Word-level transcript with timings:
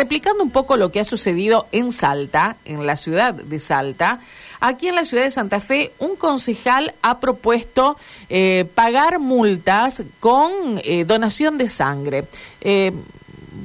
Replicando 0.00 0.44
un 0.44 0.52
poco 0.52 0.76
lo 0.76 0.92
que 0.92 1.00
ha 1.00 1.04
sucedido 1.04 1.66
en 1.72 1.90
Salta, 1.90 2.56
en 2.64 2.86
la 2.86 2.94
ciudad 2.94 3.34
de 3.34 3.58
Salta, 3.58 4.20
aquí 4.60 4.86
en 4.86 4.94
la 4.94 5.04
ciudad 5.04 5.24
de 5.24 5.32
Santa 5.32 5.58
Fe, 5.58 5.90
un 5.98 6.14
concejal 6.14 6.94
ha 7.02 7.18
propuesto 7.18 7.96
eh, 8.28 8.64
pagar 8.76 9.18
multas 9.18 10.04
con 10.20 10.52
eh, 10.84 11.04
donación 11.04 11.58
de 11.58 11.68
sangre. 11.68 12.26
Eh, 12.60 12.92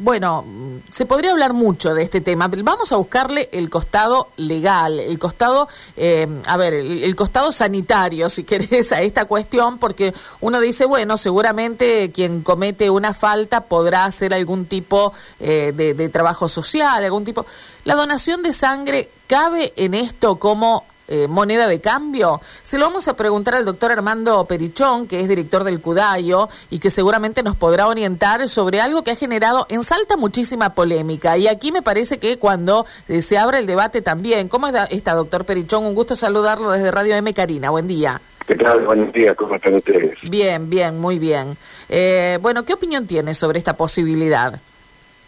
bueno, 0.01 0.43
se 0.89 1.05
podría 1.05 1.31
hablar 1.31 1.53
mucho 1.53 1.93
de 1.93 2.03
este 2.03 2.21
tema, 2.21 2.49
pero 2.49 2.63
vamos 2.63 2.91
a 2.91 2.97
buscarle 2.97 3.49
el 3.51 3.69
costado 3.69 4.29
legal, 4.37 4.99
el 4.99 5.19
costado, 5.19 5.67
eh, 5.95 6.27
a 6.45 6.57
ver, 6.57 6.73
el, 6.73 7.15
costado 7.15 7.51
sanitario, 7.51 8.29
si 8.29 8.43
querés, 8.45 8.91
a 8.91 9.01
esta 9.01 9.25
cuestión, 9.25 9.77
porque 9.77 10.13
uno 10.41 10.59
dice, 10.59 10.85
bueno, 10.85 11.17
seguramente 11.17 12.11
quien 12.11 12.41
comete 12.41 12.89
una 12.89 13.13
falta 13.13 13.61
podrá 13.61 14.05
hacer 14.05 14.33
algún 14.33 14.65
tipo 14.65 15.13
eh, 15.39 15.73
de, 15.75 15.93
de 15.93 16.09
trabajo 16.09 16.47
social, 16.47 17.03
algún 17.03 17.25
tipo... 17.25 17.45
La 17.85 17.95
donación 17.95 18.43
de 18.43 18.53
sangre 18.53 19.09
cabe 19.27 19.73
en 19.75 19.93
esto 19.93 20.37
como 20.37 20.85
eh, 21.13 21.27
moneda 21.27 21.67
de 21.67 21.79
cambio? 21.79 22.41
Se 22.63 22.79
lo 22.79 22.85
vamos 22.85 23.07
a 23.07 23.15
preguntar 23.15 23.53
al 23.53 23.65
doctor 23.65 23.91
Armando 23.91 24.45
Perichón, 24.45 25.07
que 25.07 25.19
es 25.19 25.29
director 25.29 25.63
del 25.63 25.79
CUDAIO 25.79 26.49
y 26.71 26.79
que 26.79 26.89
seguramente 26.89 27.43
nos 27.43 27.55
podrá 27.55 27.87
orientar 27.87 28.49
sobre 28.49 28.81
algo 28.81 29.03
que 29.03 29.11
ha 29.11 29.15
generado 29.15 29.67
en 29.69 29.83
Salta 29.83 30.17
muchísima 30.17 30.73
polémica. 30.73 31.37
Y 31.37 31.47
aquí 31.47 31.71
me 31.71 31.83
parece 31.83 32.17
que 32.17 32.39
cuando 32.39 32.87
eh, 33.07 33.21
se 33.21 33.37
abre 33.37 33.59
el 33.59 33.67
debate 33.67 34.01
también. 34.01 34.47
¿Cómo 34.47 34.65
está, 34.67 35.13
doctor 35.13 35.45
Perichón? 35.45 35.85
Un 35.85 35.93
gusto 35.93 36.15
saludarlo 36.15 36.71
desde 36.71 36.89
Radio 36.89 37.15
M 37.15 37.31
Karina. 37.31 37.69
Buen 37.69 37.87
día. 37.87 38.19
¿Qué 38.47 38.55
tal? 38.55 38.83
Buenos 38.83 39.13
días, 39.13 39.35
¿cómo 39.37 39.53
están 39.53 39.75
ustedes? 39.75 40.17
Bien, 40.23 40.67
bien, 40.67 40.99
muy 40.99 41.19
bien. 41.19 41.55
Eh, 41.89 42.39
bueno, 42.41 42.65
¿qué 42.65 42.73
opinión 42.73 43.05
tiene 43.05 43.35
sobre 43.35 43.59
esta 43.59 43.77
posibilidad? 43.77 44.59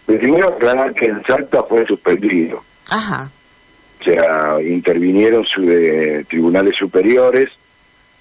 Primero 0.08 0.50
aclarar 0.50 0.96
que 0.96 1.06
en 1.06 1.24
Salta 1.28 1.62
fue 1.64 1.86
suspendido. 1.86 2.64
Ajá. 2.90 3.30
Sea, 4.06 4.62
intervinieron 4.62 5.46
su, 5.46 5.62
tribunales 6.28 6.76
superiores 6.76 7.50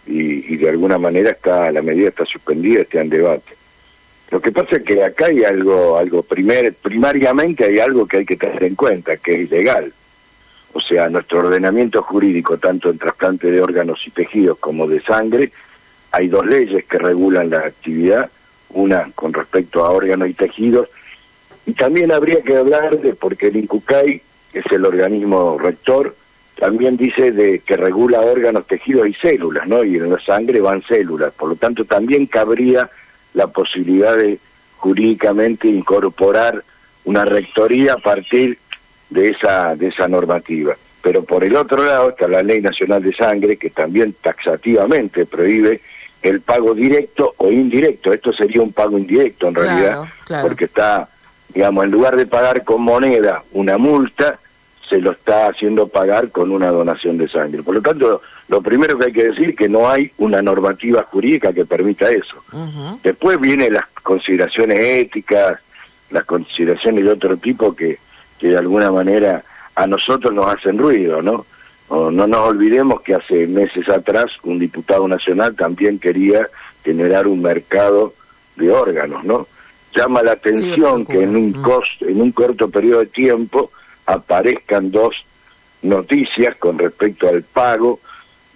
y, 0.06 0.56
de 0.56 0.70
alguna 0.70 0.96
manera 0.96 1.30
está 1.30 1.70
la 1.70 1.82
medida 1.82 2.08
está 2.08 2.24
suspendida, 2.24 2.80
está 2.80 3.02
en 3.02 3.10
debate. 3.10 3.52
Lo 4.30 4.40
que 4.40 4.50
pasa 4.50 4.76
es 4.76 4.82
que 4.82 5.04
acá 5.04 5.26
hay 5.26 5.44
algo, 5.44 5.98
algo 5.98 6.22
primer, 6.22 6.72
primariamente 6.72 7.64
hay 7.66 7.80
algo 7.80 8.06
que 8.06 8.18
hay 8.18 8.24
que 8.24 8.36
tener 8.36 8.64
en 8.64 8.74
cuenta, 8.74 9.18
que 9.18 9.34
es 9.34 9.50
ilegal. 9.50 9.92
O 10.72 10.80
sea, 10.80 11.08
nuestro 11.10 11.40
ordenamiento 11.40 12.02
jurídico, 12.02 12.56
tanto 12.56 12.88
en 12.90 12.98
trasplante 12.98 13.50
de 13.50 13.60
órganos 13.60 14.00
y 14.06 14.10
tejidos 14.10 14.58
como 14.58 14.88
de 14.88 15.02
sangre, 15.02 15.52
hay 16.10 16.28
dos 16.28 16.46
leyes 16.46 16.84
que 16.86 16.98
regulan 16.98 17.50
la 17.50 17.58
actividad, 17.58 18.30
una 18.70 19.10
con 19.14 19.34
respecto 19.34 19.84
a 19.84 19.90
órganos 19.90 20.28
y 20.30 20.34
tejidos, 20.34 20.88
y 21.66 21.74
también 21.74 22.10
habría 22.10 22.42
que 22.42 22.56
hablar 22.56 22.98
de, 22.98 23.14
porque 23.14 23.48
el 23.48 23.56
INCUCAI 23.56 24.22
que 24.54 24.60
es 24.60 24.72
el 24.72 24.86
organismo 24.86 25.58
rector, 25.58 26.14
también 26.56 26.96
dice 26.96 27.32
de 27.32 27.58
que 27.58 27.76
regula 27.76 28.20
órganos, 28.20 28.66
tejidos 28.66 29.08
y 29.08 29.14
células, 29.14 29.66
¿no? 29.66 29.82
Y 29.82 29.96
en 29.96 30.10
la 30.10 30.20
sangre 30.20 30.60
van 30.60 30.82
células, 30.84 31.32
por 31.34 31.48
lo 31.48 31.56
tanto 31.56 31.84
también 31.84 32.26
cabría 32.26 32.88
la 33.34 33.48
posibilidad 33.48 34.16
de 34.16 34.38
jurídicamente 34.76 35.66
incorporar 35.66 36.62
una 37.04 37.24
rectoría 37.24 37.94
a 37.94 37.98
partir 37.98 38.58
de 39.10 39.30
esa 39.30 39.74
de 39.74 39.88
esa 39.88 40.06
normativa. 40.06 40.76
Pero 41.02 41.24
por 41.24 41.42
el 41.42 41.56
otro 41.56 41.84
lado 41.84 42.10
está 42.10 42.28
la 42.28 42.42
Ley 42.42 42.60
Nacional 42.60 43.02
de 43.02 43.12
Sangre 43.14 43.56
que 43.56 43.70
también 43.70 44.14
taxativamente 44.22 45.26
prohíbe 45.26 45.80
el 46.22 46.40
pago 46.40 46.72
directo 46.72 47.34
o 47.38 47.50
indirecto. 47.50 48.12
Esto 48.12 48.32
sería 48.32 48.62
un 48.62 48.72
pago 48.72 48.96
indirecto 48.96 49.48
en 49.48 49.54
realidad, 49.56 50.04
porque 50.40 50.66
está, 50.66 51.08
digamos, 51.48 51.84
en 51.84 51.90
lugar 51.90 52.16
de 52.16 52.26
pagar 52.26 52.64
con 52.64 52.80
moneda 52.80 53.42
una 53.52 53.76
multa, 53.76 54.38
se 54.88 55.00
lo 55.00 55.12
está 55.12 55.48
haciendo 55.48 55.88
pagar 55.88 56.30
con 56.30 56.50
una 56.50 56.68
donación 56.70 57.18
de 57.18 57.28
sangre. 57.28 57.62
Por 57.62 57.76
lo 57.76 57.82
tanto, 57.82 58.22
lo 58.48 58.60
primero 58.60 58.98
que 58.98 59.06
hay 59.06 59.12
que 59.12 59.24
decir 59.24 59.50
es 59.50 59.56
que 59.56 59.68
no 59.68 59.88
hay 59.88 60.10
una 60.18 60.42
normativa 60.42 61.02
jurídica 61.04 61.52
que 61.52 61.64
permita 61.64 62.10
eso. 62.10 62.42
Después 63.02 63.40
vienen 63.40 63.72
las 63.72 63.86
consideraciones 64.02 64.78
éticas, 64.80 65.58
las 66.10 66.24
consideraciones 66.24 67.04
de 67.04 67.10
otro 67.10 67.36
tipo 67.36 67.74
que, 67.74 67.98
que 68.38 68.48
de 68.48 68.58
alguna 68.58 68.90
manera 68.90 69.42
a 69.74 69.86
nosotros 69.86 70.32
nos 70.32 70.46
hacen 70.46 70.78
ruido, 70.78 71.22
¿no? 71.22 71.46
no 71.90 72.26
nos 72.26 72.48
olvidemos 72.48 73.02
que 73.02 73.14
hace 73.14 73.46
meses 73.46 73.88
atrás 73.88 74.26
un 74.42 74.58
diputado 74.58 75.06
nacional 75.06 75.54
también 75.54 75.98
quería 75.98 76.48
generar 76.82 77.26
un 77.26 77.42
mercado 77.42 78.14
de 78.56 78.70
órganos, 78.70 79.24
¿no? 79.24 79.46
Llama 79.94 80.22
la 80.22 80.32
atención 80.32 81.06
que 81.06 81.22
en 81.22 81.36
un, 81.36 81.52
costo, 81.52 82.06
en 82.06 82.20
un 82.20 82.32
corto 82.32 82.68
periodo 82.68 83.00
de 83.00 83.06
tiempo 83.06 83.70
aparezcan 84.06 84.90
dos 84.90 85.14
noticias 85.82 86.56
con 86.56 86.78
respecto 86.78 87.28
al 87.28 87.42
pago 87.42 88.00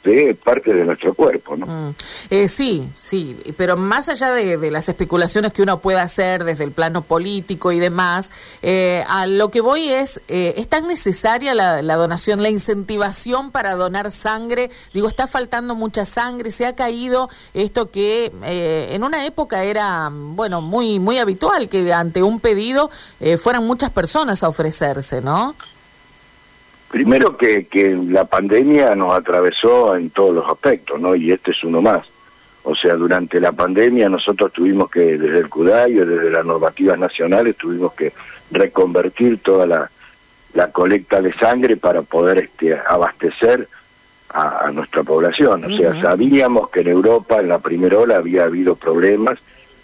de 0.05 0.35
parte 0.35 0.73
de 0.73 0.85
nuestro 0.85 1.15
cuerpo, 1.15 1.57
¿no? 1.57 1.67
Mm. 1.67 1.95
Eh, 2.31 2.49
sí, 2.49 2.89
sí, 2.97 3.37
pero 3.57 3.77
más 3.77 4.09
allá 4.09 4.31
de, 4.33 4.71
las 4.71 4.89
especulaciones 4.89 5.53
que 5.53 5.63
uno 5.63 5.81
pueda 5.81 6.03
hacer 6.03 6.45
desde 6.45 6.65
el 6.65 6.73
plano 6.73 7.03
político 7.03 7.73
y 7.73 7.79
demás, 7.79 8.31
eh, 8.63 9.05
a 9.09 9.27
lo 9.27 9.51
que 9.51 9.61
voy 9.61 9.89
es, 9.89 10.21
eh, 10.29 10.55
¿es 10.57 10.69
tan 10.69 10.87
necesaria 10.87 11.55
la, 11.55 11.97
donación, 11.97 12.43
la 12.43 12.51
incentivación 12.51 13.51
para 13.51 13.75
donar 13.75 14.11
sangre? 14.11 14.71
Digo, 14.93 15.09
está 15.09 15.27
faltando 15.27 15.75
mucha 15.75 16.05
sangre, 16.05 16.51
se 16.51 16.67
ha 16.67 16.75
caído 16.75 17.29
esto 17.55 17.91
que 17.91 18.33
en 18.43 19.03
una 19.03 19.25
época 19.25 19.65
era, 19.65 20.11
bueno, 20.13 20.61
muy, 20.61 20.99
muy 20.99 21.19
habitual 21.19 21.69
que 21.69 21.93
ante 21.93 22.23
un 22.23 22.41
pedido 22.41 22.91
fueran 23.39 23.67
muchas 23.67 23.91
personas 23.91 24.43
a 24.43 24.49
ofrecerse, 24.49 25.21
¿no? 25.21 25.55
Primero 26.91 27.37
que, 27.37 27.67
que 27.67 27.95
la 27.95 28.25
pandemia 28.25 28.95
nos 28.95 29.15
atravesó 29.15 29.95
en 29.97 30.11
todos 30.11 30.35
los 30.35 30.49
aspectos, 30.49 30.99
¿no? 30.99 31.15
Y 31.15 31.33
este 31.33 31.51
es 31.51 31.63
uno 31.63 31.83
más. 31.83 32.07
O 32.63 32.75
sea, 32.75 32.95
durante 32.95 33.41
la 33.41 33.53
pandemia 33.53 34.09
nosotros 34.09 34.53
tuvimos 34.53 34.91
que, 34.91 35.19
desde 35.19 35.39
el 35.39 35.49
CUDAI, 35.49 35.95
desde 35.95 36.31
las 36.31 36.45
normativas 36.45 36.99
nacionales, 36.99 37.57
tuvimos 37.57 37.93
que 37.93 38.13
reconvertir 38.51 39.39
toda 39.41 39.67
la, 39.67 39.91
la 40.55 40.71
colecta 40.71 41.21
de 41.21 41.33
sangre 41.35 41.77
para 41.77 42.03
poder 42.03 42.39
este, 42.39 42.75
abastecer 42.75 43.69
a, 44.31 44.71
nuestra 44.73 45.03
población. 45.03 45.65
O 45.65 45.77
sea, 45.77 46.01
sabíamos 46.01 46.71
que 46.71 46.81
en 46.81 46.89
Europa, 46.89 47.37
en 47.37 47.49
la 47.49 47.59
primera 47.59 47.99
ola, 47.99 48.17
había 48.17 48.45
habido 48.45 48.77
problemas. 48.77 49.39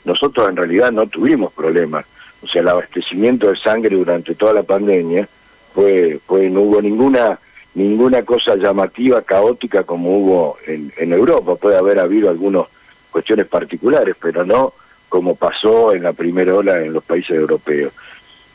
Nosotros 0.05 0.49
en 0.49 0.57
realidad 0.57 0.93
no 0.93 1.07
tuvimos 1.07 1.53
problemas. 1.53 2.05
O 2.43 2.47
sea, 2.47 2.61
el 2.61 2.69
abastecimiento 2.69 3.49
de 3.49 3.57
sangre 3.57 3.97
durante 3.97 4.35
toda 4.35 4.53
la 4.53 4.63
pandemia 4.63 5.27
fue, 5.75 6.21
fue 6.27 6.49
no 6.49 6.63
hubo 6.63 6.81
ninguna 6.81 7.39
ninguna 7.75 8.23
cosa 8.23 8.55
llamativa, 8.55 9.21
caótica 9.23 9.83
como 9.83 10.17
hubo 10.17 10.57
en, 10.67 10.93
en 10.97 11.13
Europa. 11.13 11.57
Puede 11.57 11.77
haber 11.77 11.99
habido 11.99 12.31
algunas 12.31 12.67
cuestiones 13.11 13.47
particulares, 13.49 14.15
pero 14.21 14.45
no 14.45 14.73
como 15.09 15.35
pasó 15.35 15.93
en 15.93 16.05
la 16.05 16.13
primera 16.13 16.55
ola 16.55 16.81
en 16.81 16.93
los 16.93 17.05
países 17.05 17.37
europeos. 17.37 17.93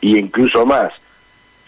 Y 0.01 0.17
incluso 0.17 0.65
más, 0.65 0.93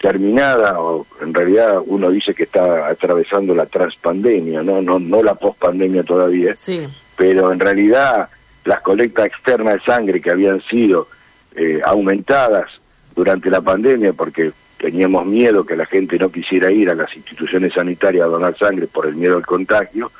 terminada, 0.00 0.80
o 0.80 1.06
en 1.20 1.32
realidad 1.32 1.80
uno 1.86 2.10
dice 2.10 2.34
que 2.34 2.42
está 2.42 2.88
atravesando 2.88 3.54
la 3.54 3.66
transpandemia, 3.66 4.62
no, 4.62 4.82
no, 4.82 4.98
no 4.98 5.22
la 5.22 5.34
pospandemia 5.34 6.02
todavía, 6.02 6.56
sí. 6.56 6.86
pero 7.16 7.52
en 7.52 7.60
realidad 7.60 8.28
las 8.64 8.80
colectas 8.80 9.26
externas 9.26 9.74
de 9.74 9.80
sangre 9.80 10.20
que 10.20 10.30
habían 10.30 10.60
sido 10.62 11.08
eh, 11.54 11.80
aumentadas 11.84 12.68
durante 13.14 13.48
la 13.48 13.60
pandemia, 13.60 14.12
porque 14.12 14.52
teníamos 14.82 15.24
miedo 15.24 15.64
que 15.64 15.76
la 15.76 15.86
gente 15.86 16.18
no 16.18 16.30
quisiera 16.30 16.72
ir 16.72 16.90
a 16.90 16.96
las 16.96 17.14
instituciones 17.14 17.72
sanitarias 17.72 18.24
a 18.24 18.28
donar 18.28 18.58
sangre 18.58 18.88
por 18.88 19.06
el 19.06 19.14
miedo 19.14 19.36
al 19.36 19.46
contagio, 19.46 20.10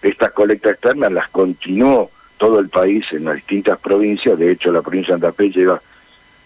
estas 0.00 0.32
colectas 0.32 0.72
externas 0.72 1.12
las 1.12 1.28
continuó 1.28 2.10
todo 2.38 2.58
el 2.58 2.70
país 2.70 3.04
en 3.12 3.26
las 3.26 3.36
distintas 3.36 3.78
provincias, 3.78 4.38
de 4.38 4.52
hecho 4.52 4.72
la 4.72 4.80
provincia 4.80 5.14
de 5.14 5.20
Santa 5.20 5.36
Fe 5.36 5.50
lleva 5.50 5.82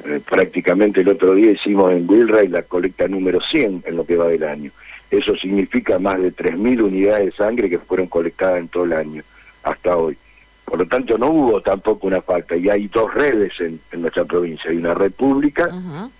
eh, 0.04 0.20
prácticamente 0.28 1.02
el 1.02 1.10
otro 1.10 1.34
día 1.34 1.52
hicimos 1.52 1.92
en 1.92 2.10
Wilray 2.10 2.48
la 2.48 2.62
colecta 2.62 3.06
número 3.06 3.40
100 3.40 3.84
en 3.86 3.96
lo 3.96 4.04
que 4.04 4.16
va 4.16 4.26
del 4.26 4.42
año. 4.42 4.72
Eso 5.08 5.36
significa 5.36 5.98
más 5.98 6.20
de 6.20 6.32
3.000 6.34 6.82
unidades 6.82 7.26
de 7.26 7.32
sangre 7.32 7.70
que 7.70 7.78
fueron 7.78 8.08
colectadas 8.08 8.58
en 8.58 8.68
todo 8.68 8.84
el 8.84 8.94
año 8.94 9.22
hasta 9.62 9.96
hoy. 9.96 10.16
Por 10.64 10.78
lo 10.78 10.86
tanto, 10.86 11.18
no 11.18 11.28
hubo 11.28 11.60
tampoco 11.60 12.06
una 12.06 12.22
falta. 12.22 12.56
Y 12.56 12.68
hay 12.68 12.86
dos 12.88 13.12
redes 13.12 13.52
en, 13.60 13.80
nuestra 14.00 14.24
provincia. 14.24 14.70
Hay 14.70 14.76
una 14.76 14.94
red 14.94 15.10
pública 15.10 15.68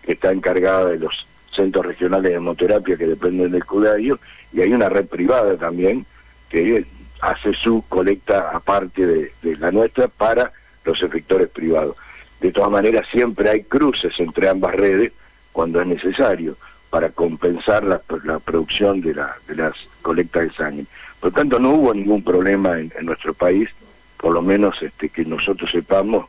que 0.03 0.13
está 0.13 0.33
encargada 0.33 0.87
de 0.87 0.99
los 0.99 1.25
centros 1.61 1.85
regionales 1.85 2.31
de 2.31 2.37
hemoterapia 2.37 2.97
que 2.97 3.07
dependen 3.07 3.53
del 3.53 3.65
CUDAIO, 3.65 4.19
y 4.53 4.63
hay 4.63 4.73
una 4.73 4.89
red 4.89 5.07
privada 5.07 5.57
también 5.57 6.07
que 6.49 6.87
hace 7.21 7.53
su 7.53 7.85
colecta 7.89 8.51
aparte 8.53 9.07
de, 9.07 9.57
la 9.59 9.71
nuestra 9.71 10.09
para 10.09 10.53
los 10.85 11.03
efectores 11.03 11.51
privados. 11.51 11.97
De 12.41 12.51
todas 12.51 12.71
maneras, 12.71 13.07
siempre 13.13 13.51
hay 13.51 13.63
cruces 13.65 14.15
entre 14.19 14.49
ambas 14.49 14.75
redes 14.75 15.13
cuando 15.53 15.83
es 15.83 15.87
necesario 15.87 16.57
para 16.89 17.11
compensar 17.11 17.85
la, 17.85 18.01
producción 18.39 19.03
de, 19.03 19.15
la, 19.15 19.37
de 19.47 19.57
las 19.57 19.75
colectas 20.01 20.45
de 20.45 20.53
sangre. 20.55 20.87
Por 21.21 21.31
lo 21.31 21.37
tanto, 21.37 21.59
no 21.59 21.71
hubo 21.75 21.93
ningún 21.93 22.25
problema 22.25 22.81
en, 22.81 22.91
en 22.99 23.05
nuestro 23.05 23.35
país, 23.35 23.69
por 24.17 24.33
lo 24.33 24.41
menos 24.41 24.81
este, 24.81 25.11
que 25.11 25.25
nosotros 25.27 25.71
sepamos, 25.71 26.27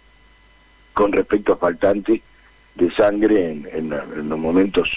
con 0.94 1.13
respecto 1.13 1.54
a 1.54 1.57
faltantes 1.57 2.22
de 2.75 2.92
sangre 2.92 3.51
en, 3.51 3.68
en 3.74 4.30
los 4.30 4.38
momentos 4.38 4.89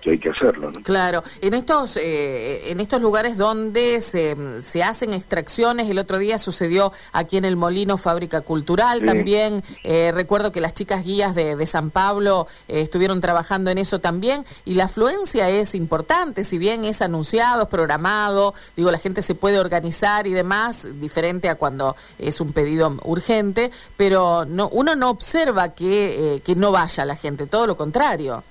que 0.00 0.10
hay 0.10 0.18
que 0.18 0.30
hacerlo. 0.30 0.72
Claro, 0.82 1.22
en 1.40 1.54
estos, 1.54 1.96
eh, 1.96 2.70
en 2.70 2.80
estos 2.80 3.00
lugares 3.00 3.36
donde 3.36 4.00
se, 4.00 4.62
se, 4.62 4.82
hacen 4.82 5.12
extracciones, 5.12 5.90
el 5.90 5.98
otro 5.98 6.18
día 6.18 6.38
sucedió 6.38 6.92
aquí 7.12 7.36
en 7.36 7.44
el 7.44 7.56
Molino 7.56 7.96
Fábrica 7.96 8.40
Cultural, 8.40 9.04
también 9.04 9.62
eh, 9.82 10.12
recuerdo 10.12 10.52
que 10.52 10.60
las 10.60 10.74
chicas 10.74 11.04
guías 11.04 11.34
de, 11.34 11.56
de 11.56 11.66
San 11.66 11.90
Pablo 11.90 12.46
eh, 12.68 12.80
estuvieron 12.80 13.20
trabajando 13.20 13.70
en 13.70 13.78
eso 13.78 13.98
también, 13.98 14.44
y 14.64 14.74
la 14.74 14.84
afluencia 14.84 15.48
es 15.50 15.74
importante, 15.74 16.44
si 16.44 16.58
bien 16.58 16.84
es 16.84 17.02
anunciado, 17.02 17.62
es 17.62 17.68
programado, 17.68 18.54
digo, 18.76 18.90
la 18.90 18.98
gente 18.98 19.22
se 19.22 19.34
puede 19.34 19.58
organizar 19.58 20.26
y 20.26 20.32
demás, 20.32 20.86
diferente 21.00 21.48
a 21.48 21.56
cuando 21.56 21.96
es 22.18 22.40
un 22.40 22.52
pedido 22.52 22.96
urgente, 23.04 23.70
pero 23.96 24.44
no, 24.44 24.68
uno 24.68 24.94
no 24.94 25.10
observa 25.10 25.74
que, 25.74 26.40
que 26.44 26.54
no 26.54 26.70
vaya 26.72 27.04
la 27.04 27.16
gente, 27.16 27.46
todo 27.46 27.66
lo 27.66 27.76
contrario. 27.76 28.44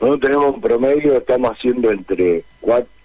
Nosotros 0.00 0.20
tenemos 0.20 0.54
un 0.54 0.60
promedio, 0.62 1.18
estamos 1.18 1.50
haciendo 1.50 1.90
entre 1.90 2.42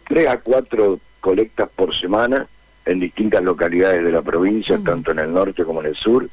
tres 0.07 0.27
a 0.27 0.38
cuatro 0.38 1.00
colectas 1.19 1.69
por 1.75 1.94
semana 1.94 2.47
en 2.86 3.00
distintas 3.01 3.44
localidades 3.44 4.03
de 4.03 4.12
la 4.12 4.21
provincia, 4.21 4.80
tanto 4.83 5.12
en 5.12 5.19
el 5.19 5.33
norte 5.33 5.65
como 5.65 5.81
en 5.81 5.88
el 5.88 5.95
sur, 5.95 6.30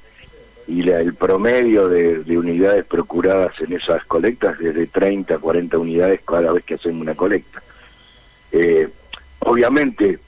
y 0.69 0.89
el 0.89 1.15
promedio 1.15 1.89
de, 1.89 2.39
unidades 2.39 2.85
procuradas 2.85 3.53
en 3.61 3.73
esas 3.73 4.05
colectas 4.05 4.61
es 4.61 4.75
de 4.75 4.87
30 4.87 5.35
a 5.35 5.39
40 5.39 5.79
unidades 5.79 6.21
cada 6.25 6.53
vez 6.53 6.63
que 6.65 6.75
hacemos 6.75 7.03
una 7.03 7.15
colecta. 7.15 7.61
Eh, 8.53 8.89
obviamente, 9.41 10.21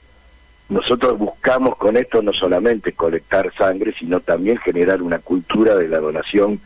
nosotros 0.67 1.17
buscamos 1.17 1.77
con 1.77 1.95
esto 1.95 2.21
no 2.21 2.33
solamente 2.33 2.91
colectar 2.91 3.53
sangre, 3.53 3.93
sino 3.97 4.19
también 4.19 4.57
generar 4.57 5.01
una 5.01 5.19
cultura 5.19 5.75
de 5.75 5.87
la 5.87 5.99
donación, 5.99 6.59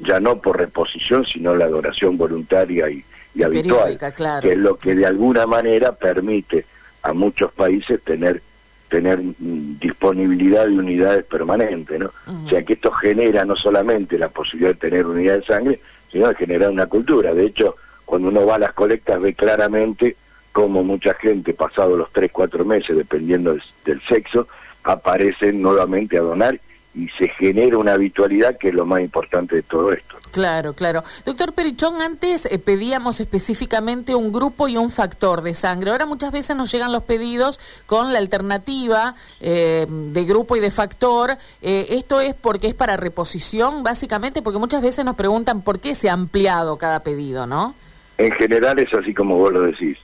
ya 0.00 0.20
no 0.20 0.40
por 0.40 0.58
reposición, 0.58 1.24
sino 1.24 1.54
la 1.54 1.68
donación 1.68 2.16
voluntaria 2.16 2.88
y, 2.90 3.04
y 3.34 3.42
habitual, 3.42 3.98
que 4.42 4.52
es 4.52 4.58
lo 4.58 4.76
que 4.76 4.94
de 4.94 5.06
alguna 5.06 5.46
manera 5.46 5.92
permite 5.92 6.64
a 7.02 7.12
muchos 7.12 7.52
países 7.52 8.02
tener 8.02 8.42
tener 8.88 9.18
disponibilidad 9.20 10.66
de 10.66 10.78
unidades 10.78 11.24
permanentes, 11.24 11.98
¿no? 11.98 12.10
O 12.26 12.48
sea 12.48 12.62
que 12.62 12.74
esto 12.74 12.92
genera 12.92 13.44
no 13.44 13.56
solamente 13.56 14.16
la 14.16 14.28
posibilidad 14.28 14.74
de 14.74 14.78
tener 14.78 15.06
unidad 15.06 15.38
de 15.38 15.44
sangre, 15.44 15.80
sino 16.12 16.28
de 16.28 16.36
generar 16.36 16.70
una 16.70 16.86
cultura. 16.86 17.34
De 17.34 17.46
hecho, 17.46 17.76
cuando 18.04 18.28
uno 18.28 18.46
va 18.46 18.54
a 18.54 18.60
las 18.60 18.72
colectas 18.74 19.20
ve 19.20 19.34
claramente 19.34 20.16
cómo 20.52 20.84
mucha 20.84 21.14
gente, 21.14 21.52
pasado 21.52 21.96
los 21.96 22.12
tres, 22.12 22.30
cuatro 22.32 22.64
meses, 22.64 22.96
dependiendo 22.96 23.56
del 23.84 24.00
sexo, 24.08 24.46
aparecen 24.84 25.60
nuevamente 25.60 26.16
a 26.16 26.22
donar 26.22 26.58
y 26.96 27.10
se 27.10 27.28
genera 27.28 27.76
una 27.76 27.92
habitualidad 27.92 28.56
que 28.56 28.70
es 28.70 28.74
lo 28.74 28.86
más 28.86 29.02
importante 29.02 29.56
de 29.56 29.62
todo 29.62 29.92
esto. 29.92 30.16
Claro, 30.32 30.72
claro. 30.72 31.02
Doctor 31.26 31.52
Perichón, 31.52 32.00
antes 32.00 32.46
eh, 32.46 32.58
pedíamos 32.58 33.20
específicamente 33.20 34.14
un 34.14 34.32
grupo 34.32 34.66
y 34.66 34.78
un 34.78 34.90
factor 34.90 35.42
de 35.42 35.52
sangre. 35.52 35.90
Ahora 35.90 36.06
muchas 36.06 36.32
veces 36.32 36.56
nos 36.56 36.72
llegan 36.72 36.92
los 36.92 37.02
pedidos 37.02 37.60
con 37.84 38.14
la 38.14 38.18
alternativa 38.18 39.14
eh, 39.40 39.86
de 39.88 40.24
grupo 40.24 40.56
y 40.56 40.60
de 40.60 40.70
factor. 40.70 41.36
Eh, 41.60 41.86
esto 41.90 42.20
es 42.22 42.34
porque 42.34 42.68
es 42.68 42.74
para 42.74 42.96
reposición, 42.96 43.82
básicamente, 43.82 44.40
porque 44.40 44.58
muchas 44.58 44.80
veces 44.80 45.04
nos 45.04 45.16
preguntan 45.16 45.60
por 45.62 45.80
qué 45.80 45.94
se 45.94 46.08
ha 46.08 46.14
ampliado 46.14 46.78
cada 46.78 47.00
pedido, 47.00 47.46
¿no? 47.46 47.74
En 48.16 48.32
general 48.32 48.78
es 48.78 48.92
así 48.94 49.12
como 49.12 49.36
vos 49.36 49.52
lo 49.52 49.62
decís. 49.62 49.98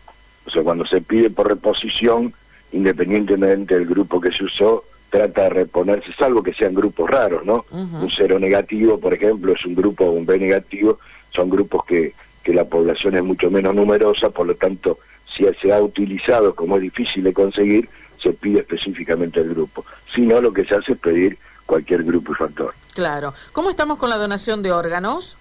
O 0.46 0.50
sea, 0.50 0.62
cuando 0.62 0.84
se 0.84 1.00
pide 1.00 1.30
por 1.30 1.48
reposición, 1.48 2.34
independientemente 2.72 3.74
del 3.74 3.86
grupo 3.86 4.20
que 4.20 4.30
se 4.30 4.44
usó, 4.44 4.84
trata 5.12 5.42
de 5.42 5.50
reponerse, 5.50 6.10
salvo 6.18 6.42
que 6.42 6.54
sean 6.54 6.74
grupos 6.74 7.08
raros, 7.10 7.44
¿no? 7.44 7.66
Un 7.70 8.10
cero 8.16 8.38
negativo, 8.38 8.98
por 8.98 9.12
ejemplo, 9.12 9.52
es 9.52 9.64
un 9.66 9.74
grupo, 9.74 10.06
un 10.06 10.24
B 10.24 10.38
negativo, 10.38 10.98
son 11.36 11.50
grupos 11.50 11.84
que, 11.84 12.14
que 12.42 12.54
la 12.54 12.64
población 12.64 13.16
es 13.16 13.22
mucho 13.22 13.50
menos 13.50 13.74
numerosa, 13.74 14.30
por 14.30 14.46
lo 14.46 14.54
tanto, 14.54 14.98
si 15.36 15.44
se 15.60 15.70
ha 15.70 15.82
utilizado, 15.82 16.54
como 16.54 16.76
es 16.76 16.82
difícil 16.82 17.24
de 17.24 17.34
conseguir, 17.34 17.90
se 18.22 18.32
pide 18.32 18.60
específicamente 18.60 19.40
el 19.40 19.50
grupo. 19.50 19.84
Si 20.14 20.22
no, 20.22 20.40
lo 20.40 20.50
que 20.50 20.64
se 20.64 20.76
hace 20.76 20.92
es 20.92 20.98
pedir 20.98 21.36
cualquier 21.66 22.04
grupo 22.04 22.32
y 22.32 22.36
factor. 22.36 22.72
Claro. 22.94 23.34
¿Cómo 23.52 23.68
estamos 23.68 23.98
con 23.98 24.08
la 24.08 24.16
donación 24.16 24.62
de 24.62 24.72
órganos? 24.72 25.36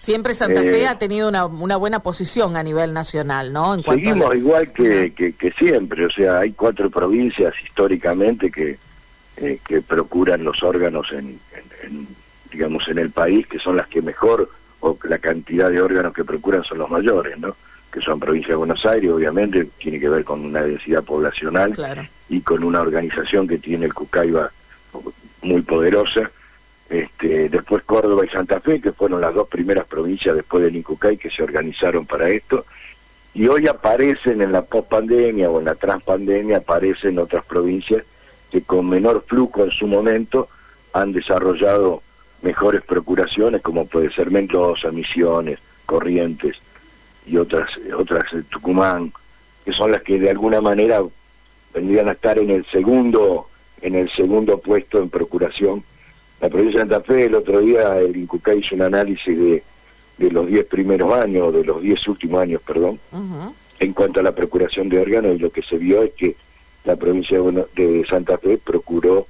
Siempre 0.00 0.32
Santa 0.32 0.62
Fe 0.62 0.84
eh, 0.84 0.88
ha 0.88 0.98
tenido 0.98 1.28
una, 1.28 1.44
una, 1.44 1.76
buena 1.76 1.98
posición 1.98 2.56
a 2.56 2.62
nivel 2.62 2.94
nacional, 2.94 3.52
¿no? 3.52 3.74
En 3.74 3.82
seguimos 3.82 4.34
igual 4.34 4.72
que, 4.72 5.12
que, 5.12 5.52
siempre, 5.58 6.06
o 6.06 6.10
sea, 6.10 6.38
hay 6.38 6.52
cuatro 6.52 6.88
provincias 6.88 7.52
históricamente 7.62 8.50
que, 8.50 8.78
eh, 9.36 9.58
que 9.62 9.82
procuran 9.82 10.42
los 10.42 10.62
órganos 10.62 11.06
en, 11.12 11.38
digamos, 12.50 12.88
en 12.88 12.96
el 12.96 13.10
país, 13.10 13.46
que 13.46 13.58
son 13.58 13.76
las 13.76 13.88
que 13.88 14.00
mejor, 14.00 14.48
o 14.80 14.96
la 15.04 15.18
cantidad 15.18 15.68
de 15.68 15.82
órganos 15.82 16.14
que 16.14 16.24
procuran 16.24 16.64
son 16.64 16.78
los 16.78 16.88
mayores, 16.88 17.38
¿no? 17.38 17.54
Que 17.92 18.00
son 18.00 18.18
provincia 18.18 18.52
de 18.52 18.56
Buenos 18.56 18.82
Aires, 18.86 19.10
obviamente, 19.10 19.68
tiene 19.76 20.00
que 20.00 20.08
ver 20.08 20.24
con 20.24 20.42
una 20.42 20.62
densidad 20.62 21.04
poblacional 21.04 21.74
y 22.30 22.40
con 22.40 22.64
una 22.64 22.80
organización 22.80 23.46
que 23.46 23.58
tiene 23.58 23.84
el 23.84 23.92
Cucaiba 23.92 24.50
muy 25.42 25.60
poderosa 25.60 26.30
este, 26.90 27.48
después 27.48 27.84
Córdoba 27.84 28.26
y 28.26 28.28
Santa 28.28 28.60
Fe, 28.60 28.80
que 28.80 28.90
fueron 28.92 29.20
las 29.20 29.32
dos 29.32 29.48
primeras 29.48 29.86
provincias 29.86 30.34
después 30.34 30.64
del 30.64 30.74
Incucay 30.74 31.16
que 31.16 31.30
se 31.30 31.44
organizaron 31.44 32.04
para 32.04 32.28
esto, 32.28 32.66
y 33.32 33.46
hoy 33.46 33.68
aparecen 33.68 34.42
en 34.42 34.50
la 34.50 34.62
pospandemia 34.62 35.48
o 35.48 35.60
en 35.60 35.66
la 35.66 35.76
transpandemia, 35.76 36.58
aparecen 36.58 37.20
otras 37.20 37.46
provincias 37.46 38.04
que 38.50 38.62
con 38.62 38.88
menor 38.88 39.24
flujo 39.24 39.62
en 39.62 39.70
su 39.70 39.86
momento 39.86 40.48
han 40.92 41.12
desarrollado 41.12 42.02
mejores 42.42 42.82
procuraciones, 42.82 43.62
como 43.62 43.86
puede 43.86 44.10
ser 44.12 44.32
Mendoza, 44.32 44.90
Misiones, 44.90 45.60
Corrientes 45.86 46.56
y 47.24 47.36
otras, 47.36 47.70
otras 47.96 48.24
Tucumán, 48.48 49.12
que 49.64 49.72
son 49.72 49.92
las 49.92 50.02
que 50.02 50.18
de 50.18 50.30
alguna 50.30 50.60
manera 50.60 51.00
vendrían 51.72 52.08
a 52.08 52.12
estar 52.12 52.36
en 52.36 52.50
el 52.50 52.66
segundo, 52.66 53.48
en 53.80 53.94
el 53.94 54.10
segundo 54.10 54.58
puesto 54.58 54.98
en 54.98 55.08
procuración 55.08 55.84
la 56.40 56.48
provincia 56.48 56.84
de 56.84 56.90
Santa 56.90 57.00
Fe, 57.06 57.24
el 57.24 57.34
otro 57.34 57.60
día 57.60 57.98
el 57.98 58.16
INCUCA 58.16 58.54
hizo 58.54 58.74
un 58.74 58.82
análisis 58.82 59.38
de, 59.38 59.62
de 60.18 60.30
los 60.30 60.46
10 60.46 60.66
primeros 60.66 61.12
años, 61.14 61.52
de 61.52 61.64
los 61.64 61.82
10 61.82 62.08
últimos 62.08 62.40
años, 62.42 62.62
perdón, 62.62 62.98
en 63.78 63.92
cuanto 63.92 64.20
a 64.20 64.22
la 64.22 64.32
procuración 64.32 64.88
de 64.88 65.00
órganos, 65.00 65.36
y 65.36 65.38
lo 65.38 65.50
que 65.50 65.62
se 65.62 65.76
vio 65.78 66.02
es 66.02 66.12
que 66.12 66.36
la 66.84 66.96
provincia 66.96 67.38
de, 67.74 68.06
Santa 68.08 68.38
Fe 68.38 68.58
procuró 68.58 69.26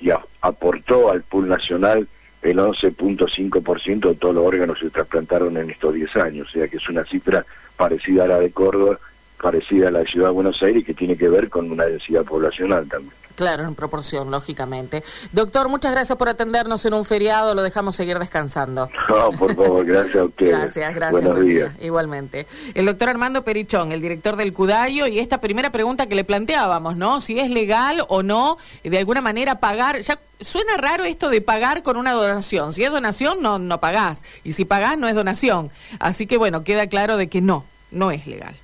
y 0.00 0.10
aportó 0.40 1.10
al 1.10 1.22
pool 1.22 1.48
nacional 1.48 2.06
el 2.42 2.58
11.5% 2.58 4.08
de 4.08 4.14
todos 4.14 4.34
los 4.34 4.44
órganos 4.44 4.78
que 4.78 4.86
se 4.86 4.90
trasplantaron 4.90 5.56
en 5.56 5.70
estos 5.70 5.94
10 5.94 6.16
años, 6.16 6.48
o 6.48 6.50
sea 6.50 6.68
que 6.68 6.76
es 6.76 6.88
una 6.88 7.04
cifra 7.04 7.44
parecida 7.76 8.24
a 8.24 8.28
la 8.28 8.40
de 8.40 8.50
Córdoba, 8.50 8.98
parecida 9.40 9.88
a 9.88 9.90
la 9.92 10.00
de 10.00 10.06
Ciudad 10.06 10.28
de 10.28 10.34
Buenos 10.34 10.62
Aires 10.62 10.82
y 10.82 10.84
que 10.84 10.94
tiene 10.94 11.16
que 11.16 11.28
ver 11.28 11.48
con 11.48 11.70
una 11.70 11.84
densidad 11.86 12.24
poblacional 12.24 12.88
también. 12.88 13.21
Claro, 13.42 13.64
en 13.64 13.74
proporción, 13.74 14.30
lógicamente. 14.30 15.02
Doctor, 15.32 15.68
muchas 15.68 15.90
gracias 15.90 16.16
por 16.16 16.28
atendernos 16.28 16.86
en 16.86 16.94
un 16.94 17.04
feriado, 17.04 17.56
lo 17.56 17.62
dejamos 17.62 17.96
seguir 17.96 18.16
descansando. 18.20 18.88
No, 19.08 19.30
por 19.36 19.56
favor, 19.56 19.84
gracias 19.84 20.14
a 20.14 20.24
ustedes. 20.26 20.56
Gracias, 20.56 20.94
gracias. 20.94 21.24
Buenos 21.24 21.40
días. 21.40 21.72
Igualmente. 21.80 22.46
El 22.72 22.86
doctor 22.86 23.08
Armando 23.08 23.42
Perichón, 23.42 23.90
el 23.90 24.00
director 24.00 24.36
del 24.36 24.52
CUDAIO, 24.52 25.08
y 25.08 25.18
esta 25.18 25.38
primera 25.38 25.72
pregunta 25.72 26.06
que 26.06 26.14
le 26.14 26.22
planteábamos, 26.22 26.96
¿no? 26.96 27.20
Si 27.20 27.36
es 27.40 27.50
legal 27.50 28.04
o 28.06 28.22
no, 28.22 28.58
de 28.84 28.96
alguna 28.96 29.20
manera 29.20 29.56
pagar, 29.56 30.00
ya 30.02 30.20
suena 30.40 30.76
raro 30.76 31.02
esto 31.02 31.28
de 31.28 31.40
pagar 31.40 31.82
con 31.82 31.96
una 31.96 32.12
donación. 32.12 32.72
Si 32.72 32.84
es 32.84 32.92
donación, 32.92 33.42
no, 33.42 33.58
no 33.58 33.80
pagás. 33.80 34.22
Y 34.44 34.52
si 34.52 34.64
pagás, 34.64 34.96
no 34.98 35.08
es 35.08 35.16
donación. 35.16 35.72
Así 35.98 36.28
que 36.28 36.36
bueno, 36.36 36.62
queda 36.62 36.86
claro 36.86 37.16
de 37.16 37.26
que 37.26 37.40
no, 37.40 37.64
no 37.90 38.12
es 38.12 38.24
legal. 38.28 38.54